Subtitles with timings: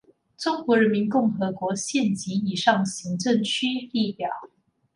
[0.35, 4.31] 中华人民共和国县级以上行政区列表